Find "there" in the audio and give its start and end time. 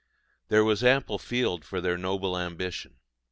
0.47-0.63